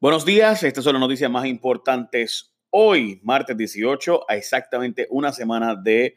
Buenos 0.00 0.24
días, 0.24 0.62
estas 0.62 0.84
son 0.84 0.92
las 0.92 1.00
noticias 1.00 1.28
más 1.28 1.44
importantes 1.46 2.54
hoy, 2.70 3.20
martes 3.24 3.56
18, 3.56 4.30
a 4.30 4.36
exactamente 4.36 5.08
una 5.10 5.32
semana 5.32 5.74
de 5.74 6.14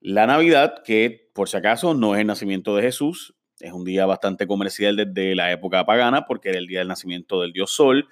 la 0.00 0.26
Navidad, 0.26 0.76
que 0.82 1.30
por 1.34 1.46
si 1.50 1.58
acaso 1.58 1.92
no 1.92 2.14
es 2.14 2.22
el 2.22 2.26
nacimiento 2.26 2.74
de 2.74 2.84
Jesús, 2.84 3.34
es 3.60 3.70
un 3.70 3.84
día 3.84 4.06
bastante 4.06 4.46
comercial 4.46 4.96
desde 4.96 5.34
la 5.34 5.52
época 5.52 5.84
pagana, 5.84 6.24
porque 6.24 6.48
era 6.48 6.58
el 6.58 6.66
día 6.66 6.78
del 6.78 6.88
nacimiento 6.88 7.42
del 7.42 7.52
dios 7.52 7.72
Sol, 7.72 8.08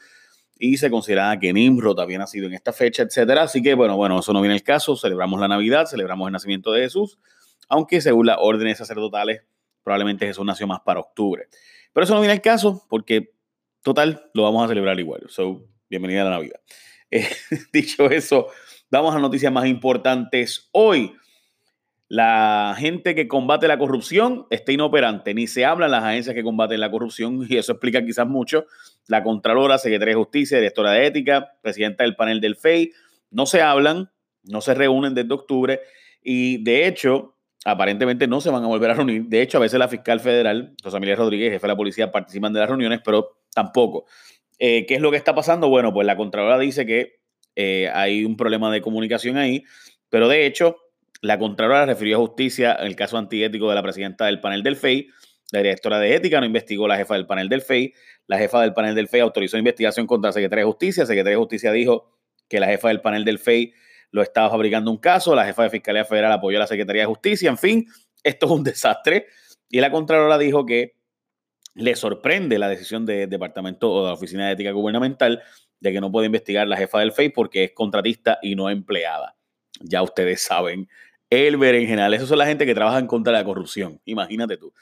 y 0.59 0.77
se 0.77 0.91
considera 0.91 1.39
que 1.41 1.51
Nimrod 1.51 1.99
había 1.99 2.19
nacido 2.19 2.47
en 2.49 2.53
esta 2.53 2.75
fecha, 2.75 3.03
etcétera. 3.03 3.45
Así 3.45 3.63
que, 3.63 3.73
bueno, 3.73 3.97
bueno, 3.97 4.21
eso 4.21 4.35
no 4.35 4.43
viene 4.43 4.55
el 4.55 4.63
caso, 4.63 4.97
celebramos 4.97 5.41
la 5.41 5.49
Navidad, 5.49 5.87
celebramos 5.87 6.29
el 6.29 6.35
nacimiento 6.35 6.73
de 6.73 6.83
Jesús, 6.83 7.19
aunque 7.71 8.03
según 8.03 8.27
las 8.27 8.37
órdenes 8.39 8.77
sacerdotales, 8.77 9.45
probablemente 9.83 10.27
Jesús 10.27 10.45
nació 10.45 10.67
más 10.67 10.81
para 10.81 11.01
octubre. 11.01 11.49
Pero 11.95 12.05
eso 12.05 12.15
no 12.15 12.21
viene 12.21 12.35
el 12.35 12.43
caso, 12.43 12.85
porque 12.91 13.40
Total, 13.83 14.31
lo 14.35 14.43
vamos 14.43 14.65
a 14.65 14.69
celebrar 14.69 15.01
igual. 15.01 15.23
So, 15.29 15.65
bienvenida 15.89 16.23
a 16.23 16.25
la 16.25 16.31
Navidad. 16.31 16.61
Eh, 17.13 17.27
dicho 17.73 18.09
eso, 18.09 18.47
vamos 18.89 19.13
a 19.13 19.19
noticias 19.19 19.53
más 19.53 19.67
importantes. 19.67 20.69
Hoy, 20.71 21.13
la 22.07 22.77
gente 22.79 23.17
que 23.17 23.27
combate 23.27 23.67
la 23.67 23.79
corrupción 23.79 24.47
está 24.51 24.71
inoperante. 24.71 25.35
Ni 25.35 25.49
se 25.49 25.65
hablan 25.65 25.91
las 25.91 26.05
agencias 26.05 26.37
que 26.37 26.45
combaten 26.45 26.79
la 26.79 26.89
corrupción 26.89 27.45
y 27.49 27.57
eso 27.57 27.73
explica 27.73 28.05
quizás 28.05 28.29
mucho. 28.29 28.67
La 29.09 29.25
Contralora, 29.25 29.77
Secretaria 29.79 30.15
de 30.15 30.21
Justicia, 30.21 30.59
Directora 30.59 30.93
de 30.93 31.05
Ética, 31.05 31.53
Presidenta 31.61 32.05
del 32.05 32.15
panel 32.15 32.41
del 32.41 32.55
FEI, 32.55 32.93
no 33.33 33.45
se 33.45 33.61
hablan, 33.61 34.13
no 34.45 34.61
se 34.61 34.75
reúnen 34.75 35.13
desde 35.13 35.35
octubre 35.35 35.81
y 36.23 36.63
de 36.63 36.87
hecho, 36.87 37.37
aparentemente 37.65 38.29
no 38.29 38.41
se 38.41 38.51
van 38.51 38.63
a 38.63 38.69
volver 38.69 38.91
a 38.91 38.95
reunir. 38.95 39.25
De 39.25 39.43
hecho, 39.43 39.59
a 39.59 39.63
veces 39.63 39.81
la 39.81 39.89
fiscal 39.89 40.21
federal, 40.21 40.75
José 40.81 41.01
Miguel 41.01 41.17
Rodríguez, 41.17 41.53
jefe 41.53 41.67
de 41.67 41.73
la 41.73 41.77
policía, 41.77 42.13
participan 42.13 42.53
de 42.53 42.61
las 42.61 42.69
reuniones, 42.69 43.01
pero 43.05 43.40
tampoco. 43.55 44.07
Eh, 44.59 44.85
¿Qué 44.87 44.97
es 44.97 45.01
lo 45.01 45.11
que 45.11 45.17
está 45.17 45.35
pasando? 45.35 45.69
Bueno, 45.69 45.93
pues 45.93 46.07
la 46.07 46.17
Contralora 46.17 46.59
dice 46.59 46.87
que 46.87 47.21
eh, 47.57 47.91
hay 47.93 48.25
un 48.25 48.37
problema 48.37 48.71
de 48.71 48.83
comunicación 48.83 49.37
ahí, 49.37 49.65
pero 50.09 50.29
de 50.29 50.47
hecho, 50.47 50.77
la 51.23 51.39
Contralora 51.39 51.87
refirió 51.87 52.17
a 52.17 52.21
justicia 52.21 52.73
el 52.73 52.97
caso 52.97 53.19
antiético 53.19 53.69
de 53.69 53.75
la 53.75 53.83
presidenta 53.83 54.27
del 54.27 54.41
panel 54.41 54.63
del 54.63 54.77
FEI. 54.77 55.09
La 55.53 55.61
directora 55.61 55.99
de 55.99 56.15
ética 56.15 56.41
no 56.41 56.47
investigó 56.47 56.87
la 56.87 56.97
jefa 56.97 57.15
del 57.15 57.27
panel 57.27 57.49
del 57.49 57.63
FEI. 57.63 57.93
La 58.27 58.39
jefa 58.39 58.61
del 58.61 58.73
panel 58.73 58.95
del 58.95 59.09
FEI 59.09 59.21
autorizó 59.21 59.59
investigación 59.59 60.07
contra 60.07 60.29
la 60.29 60.33
Secretaría 60.33 60.65
de 60.65 60.71
Justicia. 60.71 61.03
La 61.03 61.09
Secretaría 61.09 61.37
de 61.37 61.43
Justicia 61.43 61.73
dijo 61.73 62.17
que 62.49 62.61
la 62.61 62.67
jefa 62.67 62.89
del 62.89 63.01
panel 63.01 63.25
del 63.25 63.39
FEI 63.39 63.73
lo 64.13 64.23
estaba 64.23 64.51
fabricando 64.51 64.91
un 64.91 64.99
caso. 64.99 65.35
La 65.35 65.45
jefa 65.45 65.65
de 65.65 65.71
Fiscalía 65.71 66.05
Federal 66.05 66.33
apoyó 66.33 66.59
a 66.59 66.61
la 66.61 66.67
Secretaría 66.67 67.03
de 67.03 67.07
Justicia. 67.07 67.51
En 67.51 67.59
fin, 67.59 67.87
esto 68.23 68.47
es 68.47 68.53
un 68.53 68.65
desastre. 68.65 69.27
Y 69.69 69.81
la 69.81 69.91
Contralora 69.91 70.39
dijo 70.39 70.67
que 70.67 71.00
le 71.75 71.97
sorprende 71.97 72.59
la 72.59 72.69
decisión 72.69 73.07
del 73.07 73.29
departamento 73.29 73.91
o 73.91 74.03
de 74.03 74.09
la 74.09 74.15
Oficina 74.15 74.47
de 74.47 74.53
Ética 74.53 74.73
Gubernamental 74.73 75.43
de 75.81 75.93
que 75.93 76.01
no 76.01 76.13
puede 76.13 76.27
investigar 76.27 76.67
la 76.69 76.77
jefa 76.77 77.01
del 77.01 77.13
FEI 77.13 77.31
porque 77.31 77.65
es 77.65 77.73
contratista 77.73 78.39
y 78.43 78.55
no 78.55 78.69
empleada. 78.69 79.37
Ya 79.81 80.03
ustedes 80.03 80.43
saben, 80.43 80.89
el 81.31 81.57
berenjenal, 81.57 82.13
esos 82.13 82.29
son 82.29 82.39
la 82.39 82.47
gente 82.47 82.67
que 82.67 82.75
trabaja 82.75 82.99
en 82.99 83.07
contra 83.07 83.33
de 83.33 83.39
la 83.39 83.45
corrupción, 83.45 84.01
imagínate 84.05 84.57
tú. 84.57 84.73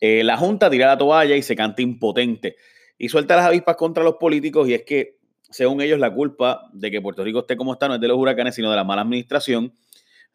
Eh, 0.00 0.22
la 0.22 0.36
Junta 0.36 0.70
tira 0.70 0.86
la 0.86 0.98
toalla 0.98 1.34
y 1.34 1.42
se 1.42 1.56
canta 1.56 1.82
impotente 1.82 2.56
y 2.98 3.08
suelta 3.08 3.36
las 3.36 3.46
avispas 3.46 3.76
contra 3.76 4.04
los 4.04 4.16
políticos 4.16 4.68
y 4.68 4.74
es 4.74 4.82
que, 4.82 5.18
según 5.50 5.80
ellos, 5.80 5.98
la 5.98 6.12
culpa 6.12 6.68
de 6.72 6.90
que 6.90 7.00
Puerto 7.00 7.24
Rico 7.24 7.40
esté 7.40 7.56
como 7.56 7.72
está 7.72 7.88
no 7.88 7.94
es 7.94 8.00
de 8.00 8.08
los 8.08 8.18
huracanes, 8.18 8.54
sino 8.54 8.70
de 8.70 8.76
la 8.76 8.84
mala 8.84 9.02
administración. 9.02 9.72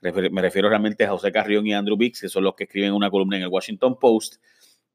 Me 0.01 0.41
refiero 0.41 0.67
realmente 0.67 1.05
a 1.05 1.11
José 1.11 1.31
Carrión 1.31 1.65
y 1.67 1.73
Andrew 1.73 1.95
Bix, 1.95 2.21
que 2.21 2.29
son 2.29 2.43
los 2.43 2.55
que 2.55 2.65
escriben 2.65 2.93
una 2.93 3.09
columna 3.09 3.37
en 3.37 3.43
el 3.43 3.49
Washington 3.49 3.97
Post. 3.99 4.35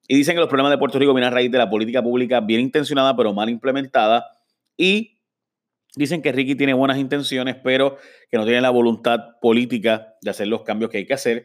Y 0.09 0.17
dicen 0.17 0.35
que 0.35 0.41
los 0.41 0.49
problemas 0.49 0.73
de 0.73 0.79
Puerto 0.79 0.99
Rico 0.99 1.13
vienen 1.15 1.29
a 1.29 1.35
raíz 1.35 1.51
de 1.51 1.59
la 1.59 1.71
política 1.71 2.03
pública 2.03 2.41
bien 2.41 2.61
intencionada, 2.63 3.15
pero 3.15 3.33
mal 3.35 3.49
implementada. 3.51 4.27
Y 4.77 5.21
dicen 5.95 6.23
que 6.23 6.33
Ricky 6.33 6.55
tiene 6.55 6.73
buenas 6.73 6.99
intenciones, 6.99 7.57
pero 7.63 7.99
que 8.31 8.39
no 8.39 8.45
tiene 8.45 8.63
la 8.63 8.71
voluntad 8.71 9.39
política 9.41 10.15
de 10.23 10.31
hacer 10.31 10.49
los 10.49 10.63
cambios 10.63 10.91
que 10.91 10.99
hay 10.99 11.07
que 11.07 11.15
hacer. 11.15 11.45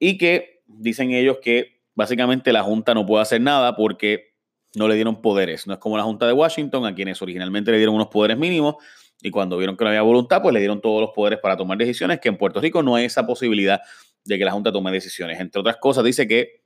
Y 0.00 0.18
que 0.18 0.62
dicen 0.66 1.12
ellos 1.12 1.38
que 1.40 1.80
básicamente 1.94 2.52
la 2.52 2.64
Junta 2.64 2.92
no 2.92 3.06
puede 3.06 3.22
hacer 3.22 3.40
nada 3.40 3.76
porque 3.76 4.34
no 4.74 4.88
le 4.88 4.96
dieron 4.96 5.22
poderes. 5.22 5.66
No 5.68 5.74
es 5.74 5.78
como 5.78 5.96
la 5.96 6.02
Junta 6.02 6.26
de 6.26 6.32
Washington, 6.32 6.84
a 6.86 6.94
quienes 6.94 7.22
originalmente 7.22 7.70
le 7.70 7.76
dieron 7.76 7.94
unos 7.94 8.08
poderes 8.08 8.36
mínimos 8.36 8.76
y 9.22 9.30
cuando 9.30 9.56
vieron 9.56 9.76
que 9.76 9.84
no 9.84 9.90
había 9.90 10.02
voluntad, 10.02 10.42
pues 10.42 10.52
le 10.52 10.58
dieron 10.58 10.80
todos 10.80 11.00
los 11.00 11.10
poderes 11.10 11.38
para 11.38 11.56
tomar 11.56 11.78
decisiones, 11.78 12.18
que 12.18 12.28
en 12.28 12.36
Puerto 12.36 12.60
Rico 12.60 12.82
no 12.82 12.96
hay 12.96 13.04
esa 13.04 13.24
posibilidad 13.24 13.80
de 14.24 14.38
que 14.38 14.44
la 14.44 14.50
Junta 14.50 14.72
tome 14.72 14.90
decisiones. 14.90 15.38
Entre 15.40 15.60
otras 15.60 15.76
cosas, 15.76 16.02
dice 16.02 16.26
que 16.26 16.61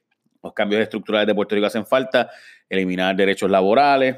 los 0.47 0.55
cambios 0.55 0.83
estructurales 0.83 1.27
de 1.27 1.35
Puerto 1.35 1.55
Rico 1.55 1.67
hacen 1.67 1.87
falta, 1.87 2.31
eliminar 2.69 3.15
derechos 3.15 3.51
laborales, 3.51 4.17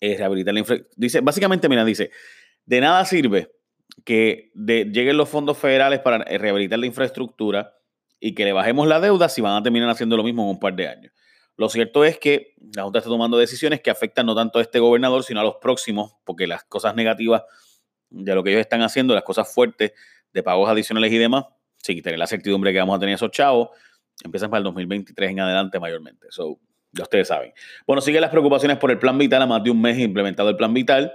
eh, 0.00 0.16
rehabilitar 0.16 0.54
la 0.54 0.60
infraestructura. 0.60 0.96
Dice, 0.96 1.20
básicamente, 1.20 1.68
mira, 1.68 1.84
dice, 1.84 2.10
de 2.64 2.80
nada 2.80 3.04
sirve 3.04 3.50
que 4.04 4.50
lleguen 4.54 5.16
los 5.16 5.28
fondos 5.28 5.58
federales 5.58 6.00
para 6.00 6.22
eh, 6.24 6.38
rehabilitar 6.38 6.78
la 6.78 6.86
infraestructura 6.86 7.74
y 8.20 8.34
que 8.34 8.44
le 8.44 8.52
bajemos 8.52 8.86
la 8.86 9.00
deuda 9.00 9.28
si 9.28 9.40
van 9.40 9.56
a 9.56 9.62
terminar 9.62 9.88
haciendo 9.90 10.16
lo 10.16 10.22
mismo 10.22 10.42
en 10.42 10.50
un 10.50 10.60
par 10.60 10.74
de 10.74 10.88
años. 10.88 11.12
Lo 11.56 11.68
cierto 11.68 12.04
es 12.04 12.18
que 12.18 12.54
la 12.76 12.84
Junta 12.84 13.00
está 13.00 13.10
tomando 13.10 13.36
decisiones 13.36 13.80
que 13.80 13.90
afectan 13.90 14.26
no 14.26 14.34
tanto 14.34 14.60
a 14.60 14.62
este 14.62 14.78
gobernador, 14.78 15.24
sino 15.24 15.40
a 15.40 15.42
los 15.42 15.56
próximos, 15.56 16.12
porque 16.24 16.46
las 16.46 16.62
cosas 16.64 16.94
negativas 16.94 17.42
de 18.10 18.34
lo 18.34 18.44
que 18.44 18.50
ellos 18.50 18.60
están 18.60 18.82
haciendo, 18.82 19.14
las 19.14 19.24
cosas 19.24 19.52
fuertes 19.52 19.92
de 20.32 20.42
pagos 20.42 20.68
adicionales 20.68 21.12
y 21.12 21.18
demás, 21.18 21.46
sin 21.78 22.00
tener 22.00 22.18
la 22.18 22.26
certidumbre 22.26 22.72
que 22.72 22.78
vamos 22.78 22.96
a 22.96 23.00
tener 23.00 23.16
esos 23.16 23.30
chavos, 23.30 23.70
empiezan 24.24 24.50
para 24.50 24.58
el 24.58 24.64
2023 24.64 25.30
en 25.30 25.40
adelante 25.40 25.78
mayormente. 25.78 26.26
So, 26.30 26.58
ya 26.92 27.04
ustedes 27.04 27.28
saben. 27.28 27.52
Bueno, 27.86 28.00
siguen 28.00 28.20
las 28.20 28.30
preocupaciones 28.30 28.78
por 28.78 28.90
el 28.90 28.98
plan 28.98 29.18
vital. 29.18 29.42
A 29.42 29.46
más 29.46 29.62
de 29.62 29.70
un 29.70 29.80
mes 29.80 29.98
implementado 29.98 30.48
el 30.48 30.56
plan 30.56 30.74
vital. 30.74 31.12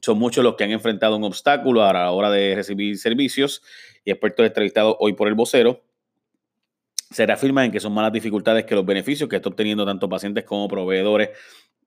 Son 0.00 0.18
muchos 0.18 0.44
los 0.44 0.56
que 0.56 0.64
han 0.64 0.70
enfrentado 0.70 1.16
un 1.16 1.24
obstáculo 1.24 1.82
a 1.84 1.92
la 1.92 2.10
hora 2.10 2.30
de 2.30 2.54
recibir 2.54 2.98
servicios 2.98 3.62
y 4.04 4.10
expertos 4.10 4.46
entrevistados 4.46 4.96
hoy 5.00 5.14
por 5.14 5.28
el 5.28 5.34
vocero 5.34 5.82
se 7.10 7.24
reafirman 7.24 7.70
que 7.70 7.80
son 7.80 7.92
más 7.92 8.02
las 8.02 8.12
dificultades 8.12 8.64
que 8.64 8.74
los 8.74 8.84
beneficios 8.84 9.28
que 9.28 9.36
está 9.36 9.48
obteniendo 9.48 9.86
tanto 9.86 10.08
pacientes 10.08 10.44
como 10.44 10.68
proveedores 10.68 11.30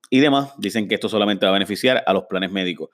y 0.08 0.20
demás. 0.20 0.52
Dicen 0.58 0.88
que 0.88 0.94
esto 0.94 1.08
solamente 1.08 1.46
va 1.46 1.50
a 1.50 1.52
beneficiar 1.52 2.02
a 2.06 2.12
los 2.12 2.24
planes 2.24 2.50
médicos. 2.50 2.90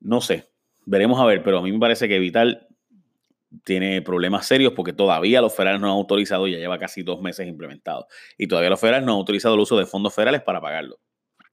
No 0.00 0.20
sé, 0.20 0.50
veremos 0.86 1.20
a 1.20 1.24
ver, 1.24 1.42
pero 1.42 1.58
a 1.58 1.62
mí 1.62 1.70
me 1.70 1.78
parece 1.78 2.08
que 2.08 2.18
Vital 2.18 2.66
tiene 3.64 4.02
problemas 4.02 4.46
serios 4.46 4.72
porque 4.74 4.92
todavía 4.92 5.40
los 5.40 5.54
federales 5.54 5.80
no 5.80 5.88
han 5.88 5.94
autorizado, 5.94 6.46
ya 6.46 6.58
lleva 6.58 6.78
casi 6.78 7.02
dos 7.02 7.20
meses 7.20 7.48
implementado, 7.48 8.06
y 8.38 8.46
todavía 8.46 8.70
los 8.70 8.80
federales 8.80 9.06
no 9.06 9.12
han 9.12 9.18
autorizado 9.18 9.54
el 9.54 9.60
uso 9.60 9.76
de 9.76 9.86
fondos 9.86 10.14
federales 10.14 10.42
para 10.42 10.60
pagarlo. 10.60 11.00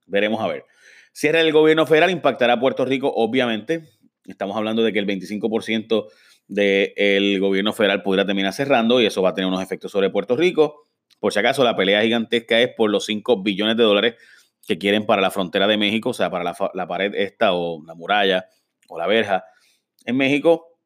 Veremos 0.06 0.42
a 0.42 0.48
ver. 0.48 0.66
Cierre 1.12 1.40
del 1.40 1.52
gobierno 1.52 1.86
federal 1.86 2.12
impactará 2.12 2.54
a 2.54 2.60
Puerto 2.60 2.86
Rico, 2.86 3.12
obviamente. 3.14 3.90
Estamos 4.26 4.56
hablando 4.56 4.84
de 4.84 4.94
que 4.94 5.00
el 5.00 5.08
25% 5.08 6.08
del 6.48 7.40
gobierno 7.40 7.74
federal 7.74 8.04
pudiera 8.04 8.26
terminar 8.26 8.54
cerrando 8.54 9.02
y 9.02 9.06
eso 9.06 9.22
va 9.22 9.30
a 9.30 9.34
tener 9.34 9.48
unos 9.48 9.62
efectos 9.62 9.92
sobre 9.92 10.10
Puerto 10.10 10.38
Rico. 10.38 10.88
Por 11.20 11.34
si 11.34 11.40
acaso, 11.40 11.64
la 11.64 11.76
pelea 11.76 12.04
gigantesca 12.04 12.60
es 12.60 12.70
por 12.76 12.92
los 12.92 13.06
5 13.06 13.42
billones 13.42 13.76
de 13.76 13.84
dólares 13.84 14.16
que 14.68 14.78
quieren 14.78 15.06
para 15.06 15.22
la 15.22 15.32
frontera 15.32 15.66
de 15.66 15.78
México, 15.78 16.10
o 16.10 16.14
sea, 16.14 16.30
para 16.30 16.44
la, 16.44 16.56
la 16.74 16.88
pared 16.88 17.16
esta 17.16 17.54
o 17.54 17.84
la 17.86 17.96
muralla 17.96 18.46
o 18.88 19.00
la 19.00 19.08
verja 19.08 19.46
en 20.06 20.18
México 20.18 20.77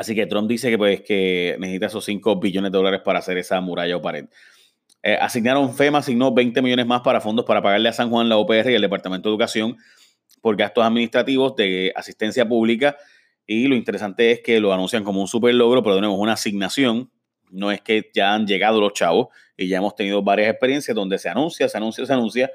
Así 0.00 0.14
que 0.14 0.24
Trump 0.24 0.48
dice 0.48 0.70
que, 0.70 0.78
pues, 0.78 1.02
que 1.02 1.56
necesita 1.58 1.84
esos 1.84 2.02
5 2.06 2.40
billones 2.40 2.72
de 2.72 2.78
dólares 2.78 3.02
para 3.04 3.18
hacer 3.18 3.36
esa 3.36 3.60
muralla 3.60 3.98
o 3.98 4.00
pared. 4.00 4.24
Eh, 5.02 5.18
asignaron 5.20 5.74
FEMA, 5.74 5.98
asignó 5.98 6.32
20 6.32 6.62
millones 6.62 6.86
más 6.86 7.02
para 7.02 7.20
fondos 7.20 7.44
para 7.44 7.60
pagarle 7.60 7.90
a 7.90 7.92
San 7.92 8.08
Juan 8.08 8.30
la 8.30 8.38
OPR 8.38 8.70
y 8.70 8.74
el 8.74 8.80
Departamento 8.80 9.28
de 9.28 9.34
Educación 9.34 9.76
por 10.40 10.56
gastos 10.56 10.86
administrativos 10.86 11.54
de 11.54 11.92
asistencia 11.94 12.48
pública. 12.48 12.96
Y 13.46 13.68
lo 13.68 13.76
interesante 13.76 14.30
es 14.30 14.40
que 14.40 14.58
lo 14.58 14.72
anuncian 14.72 15.04
como 15.04 15.20
un 15.20 15.28
super 15.28 15.54
logro, 15.54 15.82
pero 15.82 16.00
nuevo 16.00 16.14
una 16.14 16.32
asignación. 16.32 17.10
No 17.50 17.70
es 17.70 17.82
que 17.82 18.10
ya 18.14 18.32
han 18.32 18.46
llegado 18.46 18.80
los 18.80 18.94
chavos 18.94 19.28
y 19.54 19.68
ya 19.68 19.76
hemos 19.76 19.94
tenido 19.96 20.22
varias 20.22 20.48
experiencias 20.48 20.94
donde 20.94 21.18
se 21.18 21.28
anuncia, 21.28 21.68
se 21.68 21.76
anuncia, 21.76 22.06
se 22.06 22.12
anuncia, 22.14 22.50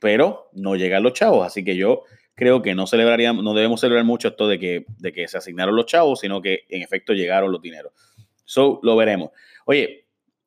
pero 0.00 0.50
no 0.52 0.74
llegan 0.74 1.04
los 1.04 1.12
chavos. 1.12 1.46
Así 1.46 1.62
que 1.62 1.76
yo 1.76 2.02
creo 2.36 2.62
que 2.62 2.74
no 2.74 2.86
celebraríamos, 2.86 3.42
no 3.42 3.54
debemos 3.54 3.80
celebrar 3.80 4.04
mucho 4.04 4.28
esto 4.28 4.46
de 4.46 4.58
que, 4.60 4.86
de 4.98 5.12
que 5.12 5.26
se 5.26 5.38
asignaron 5.38 5.74
los 5.74 5.86
chavos, 5.86 6.20
sino 6.20 6.40
que 6.42 6.64
en 6.68 6.82
efecto 6.82 7.14
llegaron 7.14 7.50
los 7.50 7.62
dineros. 7.62 7.92
So, 8.44 8.78
lo 8.82 8.94
veremos. 8.94 9.30
Oye, 9.64 10.06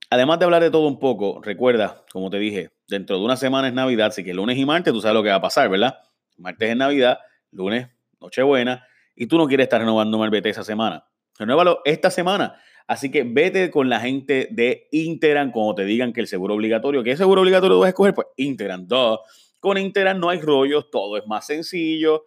además 0.09 0.39
de 0.39 0.45
hablar 0.45 0.61
de 0.61 0.71
todo 0.71 0.87
un 0.87 0.99
poco, 0.99 1.41
recuerda, 1.41 2.05
como 2.13 2.29
te 2.29 2.37
dije, 2.37 2.69
dentro 2.87 3.17
de 3.17 3.25
una 3.25 3.35
semana 3.35 3.67
es 3.67 3.73
Navidad, 3.73 4.07
así 4.07 4.23
que 4.23 4.33
lunes 4.33 4.57
y 4.57 4.65
martes 4.65 4.93
tú 4.93 5.01
sabes 5.01 5.15
lo 5.15 5.23
que 5.23 5.29
va 5.29 5.35
a 5.35 5.41
pasar, 5.41 5.67
¿verdad? 5.69 5.97
Martes 6.37 6.69
es 6.69 6.77
Navidad, 6.77 7.19
lunes, 7.51 7.87
Nochebuena, 8.21 8.85
y 9.15 9.25
tú 9.25 9.37
no 9.37 9.47
quieres 9.47 9.65
estar 9.65 9.81
renovando 9.81 10.17
Marbete 10.17 10.49
esa 10.49 10.63
semana. 10.63 11.05
Renuévalo 11.37 11.81
esta 11.85 12.11
semana. 12.11 12.55
Así 12.85 13.11
que 13.11 13.23
vete 13.23 13.69
con 13.71 13.89
la 13.89 13.99
gente 13.99 14.47
de 14.51 14.87
Interan 14.91 15.51
cuando 15.51 15.75
te 15.75 15.85
digan 15.85 16.13
que 16.13 16.21
el 16.21 16.27
seguro 16.27 16.53
obligatorio, 16.55 17.03
¿qué 17.03 17.17
seguro 17.17 17.41
obligatorio 17.41 17.79
vas 17.79 17.87
a 17.87 17.89
escoger? 17.89 18.13
Pues 18.13 18.27
Interan, 18.37 18.87
dos 18.87 19.19
con 19.59 19.77
Interan 19.77 20.19
no 20.19 20.29
hay 20.29 20.39
rollos, 20.39 20.89
todo 20.91 21.17
es 21.17 21.25
más 21.27 21.45
sencillo. 21.45 22.25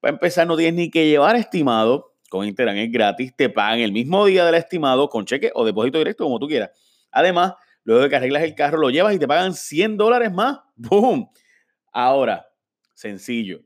Para 0.00 0.14
empezar, 0.14 0.46
no 0.46 0.56
tienes 0.56 0.74
ni 0.74 0.90
que 0.90 1.08
llevar 1.08 1.36
estimado. 1.36 2.14
Con 2.30 2.46
Interan 2.46 2.76
es 2.76 2.92
gratis, 2.92 3.34
te 3.34 3.48
pagan 3.48 3.80
el 3.80 3.92
mismo 3.92 4.26
día 4.26 4.44
del 4.44 4.54
estimado 4.54 5.08
con 5.08 5.24
cheque 5.24 5.50
o 5.54 5.64
depósito 5.64 5.98
directo, 5.98 6.24
como 6.24 6.38
tú 6.38 6.46
quieras. 6.46 6.70
Además, 7.10 7.54
luego 7.84 8.02
de 8.02 8.08
que 8.10 8.16
arreglas 8.16 8.42
el 8.42 8.54
carro, 8.54 8.78
lo 8.78 8.90
llevas 8.90 9.14
y 9.14 9.18
te 9.18 9.26
pagan 9.26 9.54
100 9.54 9.96
dólares 9.96 10.30
más. 10.30 10.58
¡Boom! 10.76 11.30
Ahora, 11.90 12.48
Sencillo. 12.98 13.60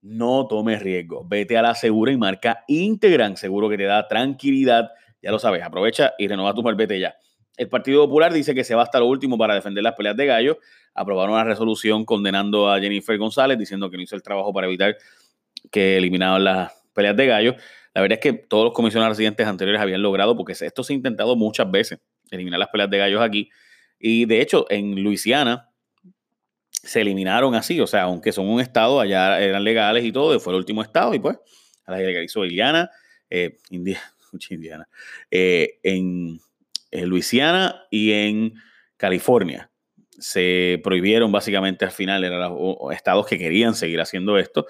No 0.00 0.48
tomes 0.48 0.82
riesgo. 0.82 1.24
Vete 1.24 1.56
a 1.56 1.62
la 1.62 1.76
segura 1.76 2.10
y 2.10 2.16
marca 2.16 2.64
Integran, 2.66 3.36
seguro 3.36 3.68
que 3.68 3.76
te 3.76 3.84
da 3.84 4.08
tranquilidad. 4.08 4.90
Ya 5.22 5.30
lo 5.30 5.38
sabes, 5.38 5.62
aprovecha 5.62 6.14
y 6.18 6.26
renova 6.26 6.52
tu 6.52 6.64
malvete 6.64 6.98
ya. 6.98 7.14
El 7.56 7.68
Partido 7.68 8.04
Popular 8.04 8.32
dice 8.32 8.56
que 8.56 8.64
se 8.64 8.74
va 8.74 8.82
hasta 8.82 8.98
lo 8.98 9.06
último 9.06 9.38
para 9.38 9.54
defender 9.54 9.84
las 9.84 9.94
peleas 9.94 10.16
de 10.16 10.26
gallos. 10.26 10.56
Aprobaron 10.94 11.34
una 11.34 11.44
resolución 11.44 12.04
condenando 12.04 12.70
a 12.70 12.80
Jennifer 12.80 13.16
González, 13.18 13.58
diciendo 13.58 13.90
que 13.90 13.96
no 13.96 14.02
hizo 14.02 14.16
el 14.16 14.22
trabajo 14.22 14.52
para 14.52 14.66
evitar 14.66 14.96
que 15.70 15.96
eliminaran 15.96 16.44
las 16.44 16.72
peleas 16.92 17.16
de 17.16 17.26
gallos. 17.26 17.56
La 17.94 18.02
verdad 18.02 18.18
es 18.18 18.22
que 18.22 18.32
todos 18.32 18.64
los 18.64 18.72
comisionados 18.72 19.16
residentes 19.16 19.46
anteriores 19.46 19.80
habían 19.80 20.02
logrado, 20.02 20.36
porque 20.36 20.52
esto 20.52 20.82
se 20.82 20.92
ha 20.92 20.96
intentado 20.96 21.36
muchas 21.36 21.70
veces, 21.70 22.00
eliminar 22.30 22.58
las 22.58 22.68
peleas 22.68 22.90
de 22.90 22.98
gallos 22.98 23.20
aquí. 23.20 23.50
Y 23.98 24.24
de 24.26 24.40
hecho, 24.40 24.66
en 24.70 25.02
Luisiana 25.02 25.70
se 26.70 27.00
eliminaron 27.00 27.54
así, 27.54 27.80
o 27.80 27.86
sea, 27.86 28.02
aunque 28.02 28.32
son 28.32 28.48
un 28.48 28.60
estado, 28.60 29.00
allá 29.00 29.40
eran 29.40 29.62
legales 29.62 30.04
y 30.04 30.12
todo, 30.12 30.38
fue 30.40 30.52
el 30.52 30.58
último 30.58 30.82
estado 30.82 31.14
y 31.14 31.20
pues 31.20 31.38
a 31.86 31.92
la 31.92 31.98
legalizó 31.98 32.44
Indiana, 32.44 32.90
eh, 33.30 33.58
Indiana, 34.50 34.88
eh, 35.30 35.78
en 35.82 36.40
en 36.92 37.08
Luisiana 37.08 37.86
y 37.90 38.12
en 38.12 38.54
California. 38.96 39.71
Se 40.22 40.80
prohibieron 40.84 41.32
básicamente 41.32 41.84
al 41.84 41.90
final, 41.90 42.22
eran 42.22 42.40
los 42.40 42.76
estados 42.92 43.26
que 43.26 43.38
querían 43.38 43.74
seguir 43.74 44.00
haciendo 44.00 44.38
esto. 44.38 44.66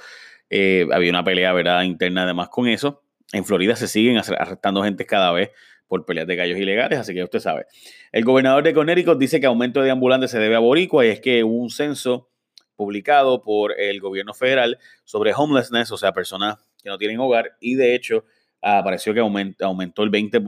Eh, 0.49 0.87
había 0.93 1.11
una 1.11 1.23
pelea 1.23 1.53
¿verdad? 1.53 1.83
interna 1.83 2.25
además 2.25 2.49
con 2.49 2.69
eso. 2.69 3.03
En 3.33 3.45
Florida 3.45 3.77
se 3.77 3.87
siguen 3.87 4.17
arrestando 4.17 4.83
gente 4.83 5.07
cada 5.07 5.31
vez 5.33 5.51
por 5.87 6.07
peleas 6.07 6.27
de 6.27 6.37
gallos 6.37 6.59
ilegales, 6.59 6.99
así 6.99 7.13
que 7.13 7.23
usted 7.23 7.39
sabe. 7.39 7.67
El 8.13 8.25
gobernador 8.25 8.63
de 8.63 8.73
Connecticut 8.73 9.19
dice 9.19 9.41
que 9.41 9.47
aumento 9.47 9.83
de 9.83 9.91
ambulantes 9.91 10.31
se 10.31 10.39
debe 10.39 10.55
a 10.57 10.59
Boricua 10.59 11.05
y 11.05 11.11
es 11.11 11.21
que 11.21 11.45
hubo 11.45 11.55
un 11.55 11.69
censo 11.69 12.31
publicado 12.77 13.43
por 13.43 13.79
el 13.79 14.01
gobierno 14.01 14.33
federal 14.33 14.79
sobre 15.05 15.35
homelessness, 15.35 15.93
o 15.93 15.99
sea, 15.99 16.13
personas 16.13 16.57
que 16.83 16.89
no 16.89 16.97
tienen 16.97 17.21
hogar, 17.21 17.57
y 17.61 17.75
de 17.75 17.95
hecho 17.95 18.25
apareció 18.63 19.13
que 19.13 19.21
aumentó 19.21 20.03
el 20.03 20.11
20, 20.11 20.43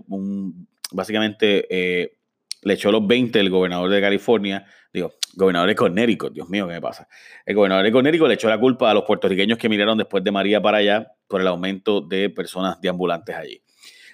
básicamente 0.93 1.67
eh, 1.69 2.17
le 2.63 2.75
echó 2.75 2.91
los 2.91 3.07
20 3.07 3.39
el 3.39 3.51
gobernador 3.51 3.91
de 3.91 4.01
California, 4.01 4.67
digo, 4.95 5.13
gobernador 5.35 5.69
de 5.69 6.07
Dios 6.33 6.49
mío, 6.49 6.69
¿qué 6.69 6.75
me 6.75 6.81
pasa? 6.81 7.09
El 7.45 7.57
gobernador 7.57 7.85
de 7.85 8.13
le 8.13 8.35
echó 8.35 8.49
la 8.49 8.61
culpa 8.61 8.91
a 8.91 8.95
los 8.95 9.03
puertorriqueños 9.03 9.59
que 9.59 9.69
miraron 9.69 9.99
después 9.99 10.23
de 10.23 10.31
María 10.31 10.63
para 10.63 10.79
allá 10.79 11.13
por 11.27 11.41
el 11.41 11.49
aumento 11.49 12.01
de 12.01 12.31
personas 12.31 12.81
deambulantes 12.81 13.35
allí. 13.35 13.61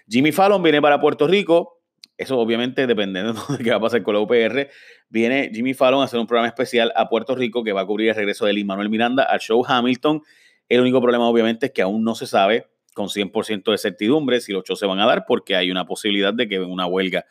Jimmy 0.08 0.32
Fallon 0.32 0.62
viene 0.62 0.80
para 0.80 0.98
Puerto 0.98 1.28
Rico, 1.28 1.82
eso 2.16 2.38
obviamente 2.38 2.86
dependiendo 2.86 3.34
de 3.58 3.62
qué 3.62 3.70
va 3.70 3.76
a 3.76 3.80
pasar 3.80 4.02
con 4.02 4.14
la 4.14 4.20
UPR, 4.20 4.70
viene 5.10 5.50
Jimmy 5.52 5.74
Fallon 5.74 6.00
a 6.00 6.04
hacer 6.04 6.18
un 6.18 6.26
programa 6.26 6.48
especial 6.48 6.92
a 6.96 7.10
Puerto 7.10 7.34
Rico 7.34 7.62
que 7.62 7.72
va 7.72 7.82
a 7.82 7.86
cubrir 7.86 8.08
el 8.08 8.14
regreso 8.14 8.46
de 8.46 8.54
Lin 8.54 8.66
Manuel 8.66 8.88
Miranda 8.88 9.24
al 9.24 9.38
show 9.38 9.62
Hamilton. 9.66 10.22
El 10.66 10.80
único 10.80 11.02
problema 11.02 11.28
obviamente 11.28 11.66
es 11.66 11.72
que 11.72 11.82
aún 11.82 12.02
no 12.04 12.14
se 12.14 12.26
sabe 12.26 12.68
con 12.94 13.08
100% 13.08 13.70
de 13.70 13.76
certidumbre 13.78 14.40
si 14.40 14.52
los 14.52 14.64
shows 14.64 14.78
se 14.78 14.86
van 14.86 14.98
a 14.98 15.06
dar, 15.06 15.24
porque 15.26 15.56
hay 15.56 15.70
una 15.70 15.84
posibilidad 15.84 16.32
de 16.32 16.48
que 16.48 16.58
una 16.58 16.86
huelga 16.86 17.26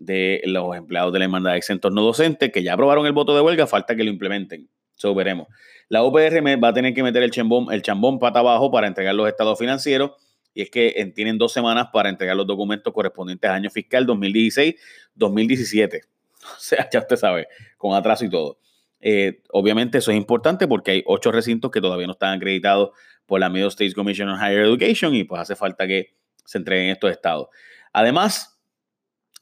de 0.00 0.40
los 0.46 0.74
empleados 0.74 1.12
de 1.12 1.20
la 1.20 1.26
hermandad 1.26 1.52
de 1.52 1.58
exentos 1.58 1.92
no 1.92 2.02
docentes, 2.02 2.50
que 2.50 2.64
ya 2.64 2.72
aprobaron 2.72 3.06
el 3.06 3.12
voto 3.12 3.34
de 3.34 3.42
huelga, 3.42 3.68
falta 3.68 3.94
que 3.94 4.02
lo 4.02 4.10
implementen. 4.10 4.68
Eso 4.96 5.14
veremos. 5.14 5.46
La 5.88 6.02
UPR 6.02 6.42
va 6.62 6.68
a 6.68 6.72
tener 6.72 6.94
que 6.94 7.02
meter 7.02 7.22
el 7.22 7.30
chambón, 7.30 7.72
el 7.72 7.82
chambón 7.82 8.18
pata 8.18 8.40
abajo 8.40 8.70
para 8.70 8.86
entregar 8.86 9.14
los 9.14 9.28
estados 9.28 9.58
financieros, 9.58 10.12
y 10.54 10.62
es 10.62 10.70
que 10.70 11.12
tienen 11.14 11.38
dos 11.38 11.52
semanas 11.52 11.88
para 11.92 12.08
entregar 12.08 12.34
los 12.36 12.46
documentos 12.46 12.92
correspondientes 12.92 13.48
al 13.48 13.56
año 13.56 13.70
fiscal 13.70 14.06
2016-2017. 14.06 16.00
O 16.42 16.58
sea, 16.58 16.88
ya 16.90 17.00
usted 17.00 17.16
sabe, 17.16 17.48
con 17.76 17.94
atraso 17.94 18.24
y 18.24 18.30
todo. 18.30 18.58
Eh, 18.98 19.42
obviamente 19.50 19.98
eso 19.98 20.10
es 20.10 20.16
importante 20.16 20.66
porque 20.66 20.90
hay 20.90 21.02
ocho 21.04 21.30
recintos 21.30 21.70
que 21.70 21.82
todavía 21.82 22.06
no 22.06 22.14
están 22.14 22.34
acreditados 22.34 22.92
por 23.26 23.40
la 23.40 23.50
Middle 23.50 23.68
States 23.68 23.94
Commission 23.94 24.30
on 24.30 24.38
Higher 24.38 24.60
Education 24.60 25.14
y 25.14 25.24
pues 25.24 25.42
hace 25.42 25.54
falta 25.54 25.86
que 25.86 26.14
se 26.46 26.56
entreguen 26.56 26.88
estos 26.88 27.10
estados. 27.10 27.48
Además, 27.92 28.59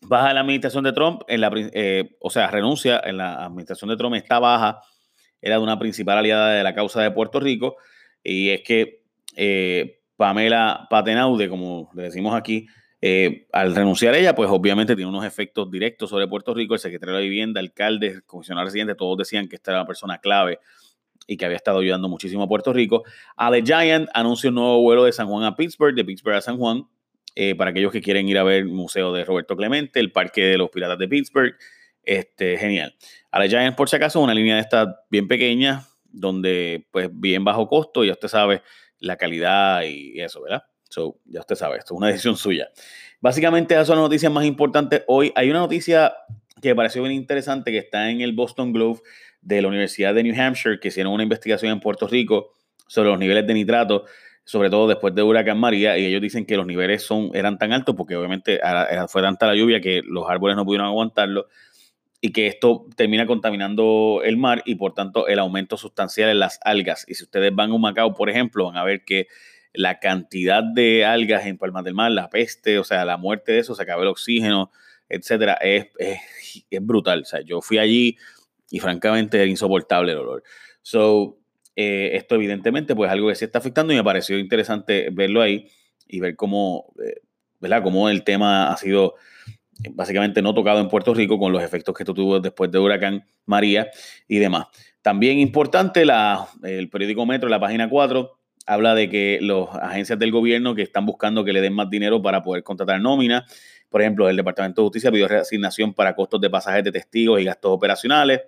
baja 0.00 0.32
la 0.32 0.40
administración 0.40 0.84
de 0.84 0.92
Trump, 0.92 1.22
en 1.28 1.40
la, 1.40 1.50
eh, 1.54 2.16
o 2.20 2.30
sea, 2.30 2.50
renuncia 2.50 3.00
en 3.04 3.16
la 3.16 3.44
administración 3.44 3.90
de 3.90 3.96
Trump, 3.96 4.14
está 4.14 4.38
baja, 4.38 4.80
era 5.40 5.56
de 5.56 5.62
una 5.62 5.78
principal 5.78 6.18
aliada 6.18 6.50
de 6.52 6.62
la 6.62 6.74
causa 6.74 7.02
de 7.02 7.10
Puerto 7.10 7.40
Rico 7.40 7.76
y 8.22 8.50
es 8.50 8.62
que 8.62 9.02
eh, 9.36 10.00
Pamela 10.16 10.86
Patenaude, 10.90 11.48
como 11.48 11.90
le 11.94 12.04
decimos 12.04 12.34
aquí, 12.34 12.66
eh, 13.00 13.46
al 13.52 13.74
renunciar 13.74 14.14
ella, 14.16 14.34
pues 14.34 14.50
obviamente 14.50 14.96
tiene 14.96 15.08
unos 15.08 15.24
efectos 15.24 15.70
directos 15.70 16.10
sobre 16.10 16.26
Puerto 16.26 16.52
Rico. 16.52 16.74
El 16.74 16.80
secretario 16.80 17.14
de 17.14 17.22
Vivienda, 17.22 17.60
alcalde, 17.60 18.22
comisionado 18.26 18.66
residente, 18.66 18.96
todos 18.96 19.16
decían 19.16 19.48
que 19.48 19.56
esta 19.56 19.70
era 19.70 19.80
una 19.80 19.86
persona 19.86 20.18
clave 20.18 20.58
y 21.26 21.36
que 21.36 21.44
había 21.44 21.56
estado 21.56 21.78
ayudando 21.78 22.08
muchísimo 22.08 22.42
a 22.42 22.48
Puerto 22.48 22.72
Rico. 22.72 23.04
Ale 23.36 23.62
Giant 23.62 24.08
anuncia 24.14 24.48
un 24.48 24.56
nuevo 24.56 24.80
vuelo 24.80 25.04
de 25.04 25.12
San 25.12 25.28
Juan 25.28 25.44
a 25.44 25.54
Pittsburgh, 25.54 25.94
de 25.94 26.04
Pittsburgh 26.04 26.36
a 26.36 26.40
San 26.40 26.56
Juan, 26.56 26.84
eh, 27.40 27.54
para 27.54 27.70
aquellos 27.70 27.92
que 27.92 28.02
quieren 28.02 28.28
ir 28.28 28.36
a 28.36 28.42
ver 28.42 28.56
el 28.56 28.64
Museo 28.64 29.12
de 29.12 29.24
Roberto 29.24 29.56
Clemente, 29.56 30.00
el 30.00 30.10
Parque 30.10 30.44
de 30.44 30.58
los 30.58 30.70
Piratas 30.70 30.98
de 30.98 31.06
Pittsburgh. 31.06 31.54
Este, 32.02 32.56
genial. 32.58 32.96
Ale 33.30 33.48
Giant, 33.48 33.76
por 33.76 33.88
si 33.88 33.94
acaso, 33.94 34.18
una 34.20 34.34
línea 34.34 34.56
de 34.56 34.60
esta 34.62 35.04
bien 35.08 35.28
pequeña, 35.28 35.84
donde 36.10 36.88
pues 36.90 37.08
bien 37.12 37.44
bajo 37.44 37.68
costo, 37.68 38.02
ya 38.02 38.10
usted 38.10 38.26
sabe 38.26 38.62
la 38.98 39.16
calidad 39.16 39.82
y 39.84 40.20
eso, 40.20 40.42
¿verdad? 40.42 40.64
So, 40.88 41.20
ya 41.26 41.38
usted 41.38 41.54
sabe, 41.54 41.78
esto 41.78 41.94
es 41.94 41.98
una 41.98 42.08
decisión 42.08 42.36
suya. 42.36 42.70
Básicamente, 43.20 43.74
esas 43.74 43.86
son 43.86 43.98
las 43.98 44.06
noticias 44.06 44.32
más 44.32 44.44
importantes. 44.44 45.04
Hoy 45.06 45.30
hay 45.36 45.48
una 45.48 45.60
noticia 45.60 46.14
que 46.60 46.70
me 46.70 46.74
pareció 46.74 47.02
bien 47.02 47.14
interesante 47.14 47.70
que 47.70 47.78
está 47.78 48.10
en 48.10 48.20
el 48.20 48.32
Boston 48.32 48.72
Globe 48.72 48.98
de 49.42 49.62
la 49.62 49.68
Universidad 49.68 50.12
de 50.12 50.24
New 50.24 50.34
Hampshire, 50.34 50.80
que 50.80 50.88
hicieron 50.88 51.12
una 51.12 51.22
investigación 51.22 51.70
en 51.70 51.78
Puerto 51.78 52.08
Rico 52.08 52.50
sobre 52.88 53.10
los 53.10 53.18
niveles 53.20 53.46
de 53.46 53.54
nitrato, 53.54 54.06
sobre 54.48 54.70
todo 54.70 54.88
después 54.88 55.14
de 55.14 55.22
Huracán 55.22 55.58
María, 55.58 55.98
y 55.98 56.06
ellos 56.06 56.22
dicen 56.22 56.46
que 56.46 56.56
los 56.56 56.64
niveles 56.64 57.02
son, 57.02 57.30
eran 57.34 57.58
tan 57.58 57.74
altos 57.74 57.94
porque 57.94 58.16
obviamente 58.16 58.58
fue 59.08 59.20
tanta 59.20 59.46
la 59.46 59.54
lluvia 59.54 59.82
que 59.82 60.00
los 60.02 60.24
árboles 60.26 60.56
no 60.56 60.64
pudieron 60.64 60.86
aguantarlo 60.86 61.48
y 62.22 62.32
que 62.32 62.46
esto 62.46 62.86
termina 62.96 63.26
contaminando 63.26 64.22
el 64.24 64.38
mar 64.38 64.62
y 64.64 64.76
por 64.76 64.94
tanto 64.94 65.28
el 65.28 65.38
aumento 65.38 65.76
sustancial 65.76 66.30
en 66.30 66.38
las 66.38 66.60
algas. 66.64 67.04
Y 67.06 67.16
si 67.16 67.24
ustedes 67.24 67.54
van 67.54 67.72
a 67.72 67.74
un 67.74 67.82
Macao, 67.82 68.14
por 68.14 68.30
ejemplo, 68.30 68.64
van 68.64 68.78
a 68.78 68.84
ver 68.84 69.04
que 69.04 69.26
la 69.74 70.00
cantidad 70.00 70.64
de 70.64 71.04
algas 71.04 71.44
en 71.44 71.58
Palmas 71.58 71.84
del 71.84 71.92
Mar, 71.92 72.10
la 72.10 72.30
peste, 72.30 72.78
o 72.78 72.84
sea, 72.84 73.04
la 73.04 73.18
muerte 73.18 73.52
de 73.52 73.58
eso, 73.58 73.74
se 73.74 73.82
acaba 73.82 74.00
el 74.00 74.08
oxígeno, 74.08 74.70
etcétera, 75.10 75.58
es, 75.60 75.88
es, 75.98 76.86
brutal. 76.86 77.20
O 77.20 77.24
sea, 77.26 77.42
yo 77.42 77.60
fui 77.60 77.76
allí 77.76 78.16
y 78.70 78.80
francamente 78.80 79.36
era 79.36 79.44
insoportable 79.46 80.12
el 80.12 80.18
olor. 80.18 80.42
So, 80.80 81.36
eh, 81.80 82.16
esto 82.16 82.34
evidentemente 82.34 82.96
pues 82.96 83.08
algo 83.08 83.28
que 83.28 83.36
se 83.36 83.44
está 83.44 83.60
afectando 83.60 83.92
y 83.92 83.96
me 83.96 84.02
pareció 84.02 84.36
interesante 84.36 85.10
verlo 85.12 85.40
ahí 85.40 85.68
y 86.08 86.18
ver 86.18 86.34
cómo, 86.34 86.92
eh, 87.00 87.20
¿verdad? 87.60 87.84
Cómo 87.84 88.08
el 88.08 88.24
tema 88.24 88.72
ha 88.72 88.76
sido 88.76 89.14
eh, 89.84 89.90
básicamente 89.92 90.42
no 90.42 90.54
tocado 90.54 90.80
en 90.80 90.88
Puerto 90.88 91.14
Rico 91.14 91.38
con 91.38 91.52
los 91.52 91.62
efectos 91.62 91.94
que 91.94 92.02
esto 92.02 92.14
tuvo 92.14 92.40
después 92.40 92.72
de 92.72 92.80
huracán 92.80 93.24
María 93.46 93.92
y 94.26 94.38
demás. 94.38 94.66
También 95.02 95.38
importante 95.38 96.04
la, 96.04 96.48
el 96.64 96.90
periódico 96.90 97.24
Metro, 97.24 97.48
la 97.48 97.60
página 97.60 97.88
4, 97.88 98.40
habla 98.66 98.96
de 98.96 99.08
que 99.08 99.38
las 99.40 99.68
agencias 99.80 100.18
del 100.18 100.32
gobierno 100.32 100.74
que 100.74 100.82
están 100.82 101.06
buscando 101.06 101.44
que 101.44 101.52
le 101.52 101.60
den 101.60 101.74
más 101.74 101.88
dinero 101.88 102.20
para 102.20 102.42
poder 102.42 102.64
contratar 102.64 103.00
nómina. 103.00 103.46
Por 103.88 104.00
ejemplo, 104.00 104.28
el 104.28 104.34
Departamento 104.34 104.82
de 104.82 104.86
Justicia 104.86 105.12
pidió 105.12 105.28
reasignación 105.28 105.94
para 105.94 106.16
costos 106.16 106.40
de 106.40 106.50
pasajes 106.50 106.82
de 106.82 106.90
testigos 106.90 107.40
y 107.40 107.44
gastos 107.44 107.70
operacionales. 107.70 108.40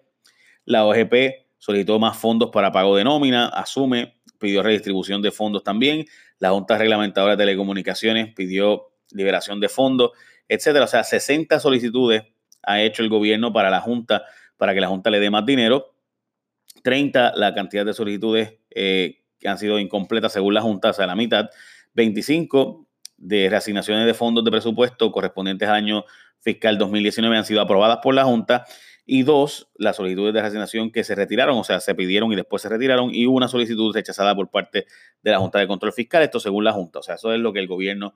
La 0.65 0.85
OGP 0.85 1.50
solicitó 1.61 1.99
más 1.99 2.17
fondos 2.17 2.51
para 2.51 2.73
pago 2.73 2.97
de 2.97 3.05
nómina, 3.05 3.47
asume, 3.47 4.19
pidió 4.39 4.63
redistribución 4.63 5.23
de 5.23 5.31
fondos 5.31 5.63
también. 5.63 6.07
La 6.39 6.51
Junta 6.51 6.77
Reglamentadora 6.77 7.37
de 7.37 7.45
Telecomunicaciones 7.45 8.35
pidió 8.35 8.91
liberación 9.13 9.61
de 9.61 9.69
fondos, 9.69 10.13
etcétera. 10.49 10.87
O 10.87 10.89
sea, 10.89 11.05
60 11.05 11.61
solicitudes 11.61 12.23
ha 12.63 12.81
hecho 12.81 13.03
el 13.03 13.11
gobierno 13.11 13.53
para 13.53 13.71
la 13.71 13.81
Junta, 13.81 14.25
para 14.57 14.75
que 14.75 14.81
la 14.81 14.89
Junta 14.89 15.11
le 15.11 15.21
dé 15.21 15.31
más 15.31 15.45
dinero. 15.45 15.95
30 16.83 17.35
la 17.37 17.55
cantidad 17.55 17.85
de 17.85 17.93
solicitudes 17.93 18.55
eh, 18.71 19.21
que 19.39 19.49
han 19.49 19.59
sido 19.59 19.79
incompletas 19.79 20.33
según 20.33 20.55
la 20.55 20.63
Junta, 20.63 20.91
o 20.91 20.93
sea, 20.95 21.07
la 21.07 21.15
mitad, 21.15 21.51
25 21.93 22.87
de 23.19 23.51
reasignaciones 23.51 24.07
de 24.07 24.15
fondos 24.15 24.45
de 24.45 24.51
presupuesto 24.51 25.13
correspondientes 25.13 25.69
al 25.69 25.75
año 25.75 26.05
fiscal 26.39 26.79
2019 26.79 27.37
han 27.37 27.45
sido 27.45 27.61
aprobadas 27.61 27.99
por 28.03 28.15
la 28.15 28.25
Junta 28.25 28.65
y 29.13 29.25
dos, 29.25 29.69
las 29.75 29.97
solicitudes 29.97 30.33
de 30.33 30.41
reasignación 30.41 30.93
que 30.93 31.03
se 31.03 31.17
retiraron, 31.17 31.59
o 31.59 31.65
sea, 31.65 31.81
se 31.81 31.97
pidieron 31.97 32.31
y 32.33 32.37
después 32.37 32.63
se 32.63 32.69
retiraron, 32.69 33.13
y 33.13 33.27
una 33.27 33.49
solicitud 33.49 33.93
rechazada 33.93 34.37
por 34.37 34.53
parte 34.53 34.87
de 35.21 35.31
la 35.33 35.41
Junta 35.41 35.59
de 35.59 35.67
Control 35.67 35.93
Fiscal, 35.93 36.23
esto 36.23 36.39
según 36.39 36.63
la 36.63 36.73
Junta, 36.73 37.01
o 37.01 37.03
sea, 37.03 37.17
eso 37.17 37.33
es 37.33 37.41
lo 37.41 37.53
que 37.53 37.59
el 37.59 37.67
gobierno 37.67 38.15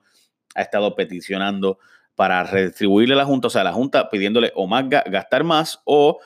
ha 0.55 0.61
estado 0.61 0.95
peticionando 0.95 1.79
para 2.15 2.45
redistribuirle 2.45 3.13
a 3.13 3.17
la 3.17 3.25
Junta, 3.25 3.47
o 3.47 3.49
sea, 3.49 3.65
la 3.65 3.73
Junta 3.73 4.09
pidiéndole 4.09 4.53
o 4.55 4.67
más 4.67 4.87
gastar 4.87 5.43
más 5.43 5.81
o 5.83 6.19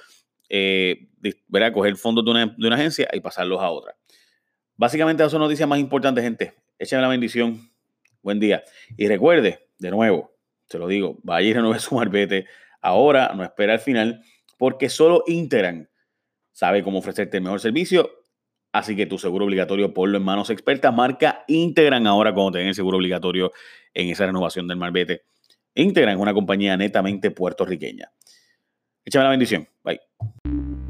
eh, 0.49 1.07
coger 1.73 1.95
fondos 1.95 2.23
de 2.23 2.29
una, 2.29 2.45
de 2.55 2.67
una 2.67 2.75
agencia 2.75 3.07
y 3.11 3.21
pasarlos 3.21 3.59
a 3.61 3.71
otra. 3.71 3.95
Básicamente, 4.77 5.23
esas 5.23 5.31
son 5.31 5.41
noticias 5.41 5.67
más 5.67 5.79
importantes, 5.79 6.23
gente. 6.23 6.53
Échame 6.77 7.01
la 7.01 7.07
bendición. 7.07 7.71
Buen 8.21 8.39
día. 8.39 8.63
Y 8.97 9.07
recuerde, 9.07 9.67
de 9.79 9.89
nuevo, 9.89 10.31
te 10.67 10.77
lo 10.77 10.87
digo, 10.87 11.17
vaya 11.23 11.47
y 11.47 11.53
renueve 11.53 11.79
su 11.79 11.95
marbete 11.95 12.45
ahora, 12.81 13.33
no 13.35 13.43
espera 13.43 13.73
al 13.73 13.79
final, 13.79 14.23
porque 14.59 14.89
solo 14.89 15.23
Interan 15.25 15.89
sabe 16.51 16.83
cómo 16.83 16.99
ofrecerte 16.99 17.37
el 17.37 17.43
mejor 17.43 17.59
servicio 17.59 18.11
Así 18.71 18.95
que 18.95 19.05
tu 19.05 19.17
seguro 19.17 19.45
obligatorio 19.45 19.93
ponlo 19.93 20.17
en 20.17 20.23
manos 20.23 20.49
expertas. 20.49 20.93
Marca 20.93 21.43
Integran 21.47 22.05
ahora 22.05 22.33
cuando 22.33 22.51
te 22.53 22.57
den 22.59 22.67
el 22.67 22.75
seguro 22.75 22.97
obligatorio 22.97 23.51
en 23.93 24.09
esa 24.09 24.25
renovación 24.25 24.67
del 24.67 24.77
Marbete. 24.77 25.23
Integran 25.75 26.15
es 26.15 26.21
una 26.21 26.33
compañía 26.33 26.77
netamente 26.77 27.31
puertorriqueña. 27.31 28.11
Échame 29.05 29.23
la 29.23 29.29
bendición. 29.31 29.67
Bye. 29.83 29.99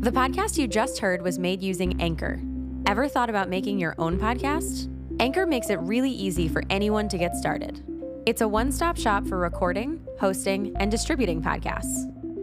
The 0.01 0.11
podcast 0.11 0.57
you 0.57 0.67
just 0.67 0.99
heard 1.01 1.21
was 1.21 1.37
made 1.37 1.61
using 1.61 2.01
Anchor. 2.01 2.39
Ever 2.85 3.07
thought 3.07 3.29
about 3.29 3.49
making 3.49 3.79
your 3.79 3.95
own 3.97 4.17
podcast? 4.17 4.89
Anchor 5.19 5.45
makes 5.45 5.69
it 5.69 5.79
really 5.81 6.11
easy 6.11 6.47
for 6.47 6.63
anyone 6.69 7.07
to 7.09 7.17
get 7.17 7.35
started. 7.35 7.81
It's 8.25 8.41
a 8.41 8.47
one 8.47 8.71
stop 8.71 8.97
shop 8.97 9.27
for 9.27 9.37
recording, 9.37 9.99
hosting, 10.19 10.75
and 10.79 10.89
distributing 10.89 11.41
podcasts. 11.41 12.07